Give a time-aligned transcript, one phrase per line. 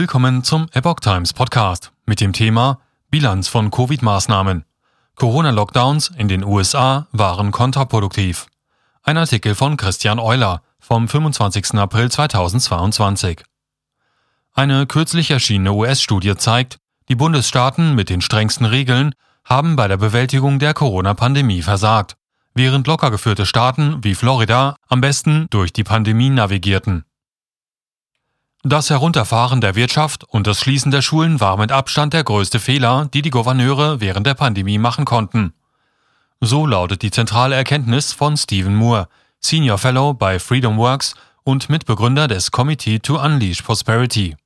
[0.00, 2.78] Willkommen zum Epoch Times Podcast mit dem Thema
[3.10, 4.64] Bilanz von Covid-Maßnahmen.
[5.16, 8.46] Corona-Lockdowns in den USA waren kontraproduktiv.
[9.02, 11.74] Ein Artikel von Christian Euler vom 25.
[11.74, 13.42] April 2022.
[14.54, 16.78] Eine kürzlich erschienene US-Studie zeigt,
[17.08, 22.16] die Bundesstaaten mit den strengsten Regeln haben bei der Bewältigung der Corona-Pandemie versagt,
[22.54, 27.04] während locker geführte Staaten wie Florida am besten durch die Pandemie navigierten.
[28.64, 33.08] Das Herunterfahren der Wirtschaft und das Schließen der Schulen war mit Abstand der größte Fehler,
[33.14, 35.52] die die Gouverneure während der Pandemie machen konnten.
[36.40, 39.08] So lautet die zentrale Erkenntnis von Stephen Moore,
[39.40, 44.36] Senior Fellow bei Freedom Works und Mitbegründer des Committee to Unleash Prosperity.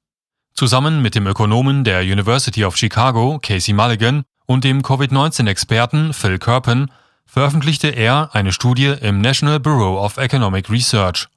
[0.52, 6.91] Zusammen mit dem Ökonomen der University of Chicago, Casey Mulligan, und dem Covid-19-Experten Phil Kerpen
[7.24, 11.28] veröffentlichte er eine Studie im National Bureau of Economic Research.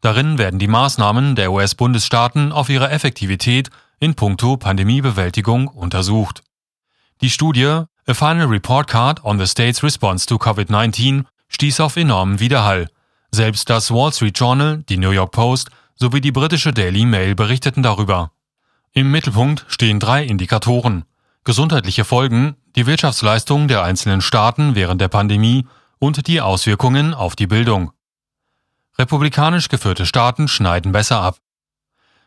[0.00, 6.42] Darin werden die Maßnahmen der US-Bundesstaaten auf ihre Effektivität in puncto Pandemiebewältigung untersucht.
[7.22, 12.40] Die Studie A Final Report Card on the State's Response to COVID-19 stieß auf enormen
[12.40, 12.88] Widerhall.
[13.30, 17.82] Selbst das Wall Street Journal, die New York Post sowie die britische Daily Mail berichteten
[17.82, 18.30] darüber.
[18.92, 21.04] Im Mittelpunkt stehen drei Indikatoren.
[21.44, 25.66] Gesundheitliche Folgen, die Wirtschaftsleistung der einzelnen Staaten während der Pandemie
[25.98, 27.92] und die Auswirkungen auf die Bildung.
[28.98, 31.36] Republikanisch geführte Staaten schneiden besser ab.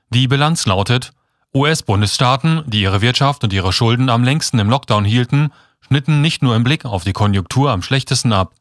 [0.09, 1.13] Die Bilanz lautet,
[1.53, 6.55] US-Bundesstaaten, die ihre Wirtschaft und ihre Schulden am längsten im Lockdown hielten, schnitten nicht nur
[6.55, 8.53] im Blick auf die Konjunktur am schlechtesten ab.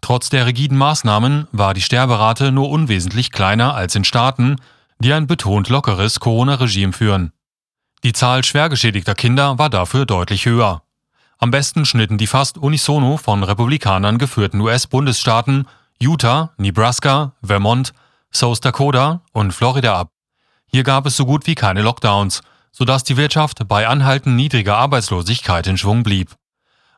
[0.00, 4.56] Trotz der rigiden Maßnahmen war die Sterberate nur unwesentlich kleiner als in Staaten,
[5.00, 7.32] die ein betont lockeres Corona-Regime führen.
[8.04, 10.82] Die Zahl schwer geschädigter Kinder war dafür deutlich höher.
[11.38, 15.66] Am besten schnitten die fast unisono von Republikanern geführten US-Bundesstaaten
[16.02, 17.92] Utah, Nebraska, Vermont,
[18.32, 20.12] South Dakota und Florida ab.
[20.66, 25.66] Hier gab es so gut wie keine Lockdowns, sodass die Wirtschaft bei anhaltend niedriger Arbeitslosigkeit
[25.66, 26.34] in Schwung blieb.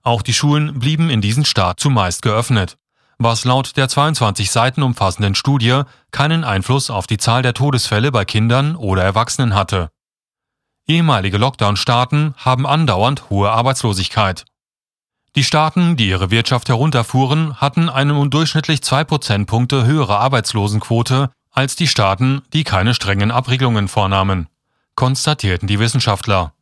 [0.03, 2.77] Auch die Schulen blieben in diesen Staat zumeist geöffnet,
[3.18, 8.24] was laut der 22 Seiten umfassenden Studie keinen Einfluss auf die Zahl der Todesfälle bei
[8.24, 9.91] Kindern oder Erwachsenen hatte.
[10.86, 14.45] Ehemalige Lockdown-Staaten haben andauernd hohe Arbeitslosigkeit.
[15.35, 21.75] Die Staaten, die ihre Wirtschaft herunterfuhren, hatten eine um durchschnittlich zwei Prozentpunkte höhere Arbeitslosenquote als
[21.75, 24.48] die Staaten, die keine strengen Abregelungen vornahmen,
[24.95, 26.53] konstatierten die Wissenschaftler.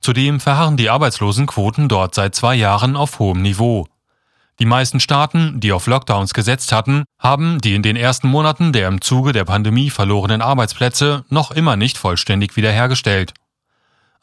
[0.00, 3.86] Zudem verharren die Arbeitslosenquoten dort seit zwei Jahren auf hohem Niveau.
[4.60, 8.86] Die meisten Staaten, die auf Lockdowns gesetzt hatten, haben die in den ersten Monaten der
[8.86, 13.34] im Zuge der Pandemie verlorenen Arbeitsplätze noch immer nicht vollständig wiederhergestellt.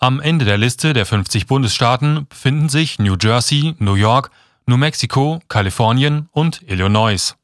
[0.02, 4.32] Am Ende der Liste der 50 Bundesstaaten befinden sich New Jersey, New York,
[4.66, 7.36] New Mexico, Kalifornien und Illinois.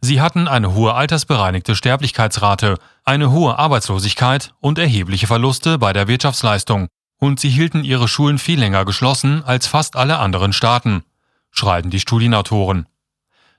[0.00, 6.86] Sie hatten eine hohe altersbereinigte Sterblichkeitsrate, eine hohe Arbeitslosigkeit und erhebliche Verluste bei der Wirtschaftsleistung,
[7.18, 11.02] und sie hielten ihre Schulen viel länger geschlossen als fast alle anderen Staaten,
[11.50, 12.86] schreiben die Studienautoren.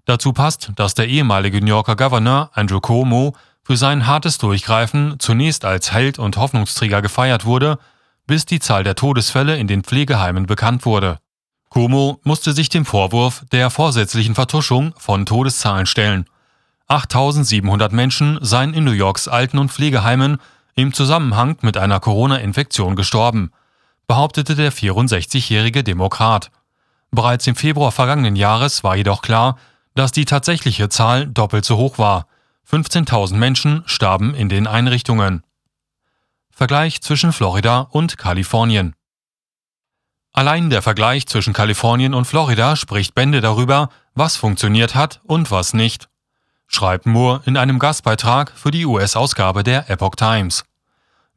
[0.06, 5.66] Dazu passt, dass der ehemalige New Yorker Governor Andrew Cuomo für sein hartes Durchgreifen zunächst
[5.66, 7.80] als Held und Hoffnungsträger gefeiert wurde,
[8.28, 11.20] bis die Zahl der Todesfälle in den Pflegeheimen bekannt wurde.
[11.70, 16.26] Cuomo musste sich dem Vorwurf der vorsätzlichen Vertuschung von Todeszahlen stellen.
[16.88, 20.38] 8700 Menschen seien in New Yorks Alten- und Pflegeheimen
[20.76, 23.52] im Zusammenhang mit einer Corona-Infektion gestorben,
[24.08, 26.52] behauptete der 64-jährige Demokrat.
[27.12, 29.58] Bereits im Februar vergangenen Jahres war jedoch klar,
[29.96, 32.28] dass die tatsächliche Zahl doppelt so hoch war.
[32.70, 35.44] 15.000 Menschen starben in den Einrichtungen.
[36.58, 38.96] Vergleich zwischen Florida und Kalifornien.
[40.34, 45.76] Allein der Vergleich zwischen Kalifornien und Florida spricht Bände darüber, was funktioniert hat und was
[45.76, 46.10] nicht,
[46.66, 50.66] schreibt Moore in einem Gastbeitrag für die US-Ausgabe der Epoch Times.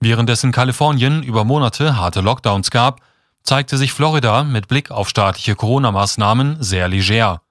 [0.00, 3.02] Während es in Kalifornien über Monate harte Lockdowns gab,
[3.42, 7.42] zeigte sich Florida mit Blick auf staatliche Corona-Maßnahmen sehr leger.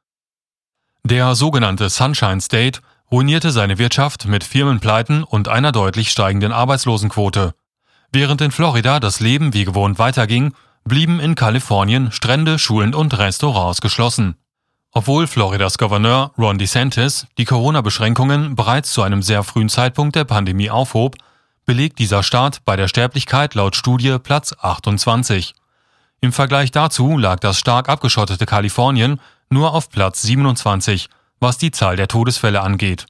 [1.04, 2.82] Der sogenannte Sunshine State
[3.12, 7.54] ruinierte seine Wirtschaft mit Firmenpleiten und einer deutlich steigenden Arbeitslosenquote.
[8.12, 10.54] Während in Florida das Leben wie gewohnt weiterging,
[10.84, 14.36] blieben in Kalifornien Strände, Schulen und Restaurants geschlossen.
[14.92, 20.72] Obwohl Floridas Gouverneur Ron DeSantis die Corona-Beschränkungen bereits zu einem sehr frühen Zeitpunkt der Pandemie
[20.72, 21.18] aufhob,
[21.66, 25.54] belegt dieser Staat bei der Sterblichkeit laut Studie Platz 28.
[26.22, 29.22] Im Vergleich dazu lag das stark abgeschottete Kalifornien
[29.52, 31.10] nur auf Platz 27,
[31.40, 33.06] was die Zahl der Todesfälle angeht.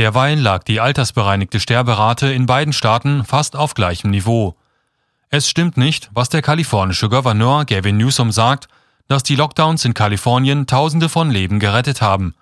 [0.00, 4.56] Derweil lag die altersbereinigte Sterberate in beiden Staaten fast auf gleichem Niveau.
[5.28, 8.68] Es stimmt nicht, was der kalifornische Gouverneur Gavin Newsom sagt,
[9.08, 12.34] dass die Lockdowns in Kalifornien Tausende von Leben gerettet haben,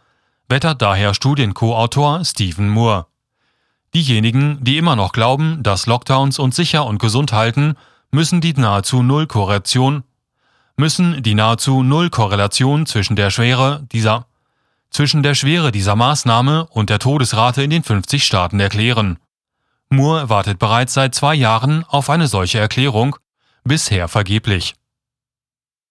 [0.49, 3.06] wettert daher Studienko-Autor Stephen Moore.
[3.93, 7.75] Diejenigen, die immer noch glauben, dass Lockdowns uns sicher und gesund halten,
[8.12, 10.05] müssen die nahezu Null Korrelation
[10.76, 14.27] müssen die nahezu Null Korrelation zwischen der Schwere dieser
[14.90, 19.19] zwischen der Schwere dieser Maßnahme und der Todesrate in den 50 Staaten erklären.
[19.90, 23.17] Moore wartet bereits seit zwei Jahren auf eine solche Erklärung,
[23.64, 24.75] bisher vergeblich.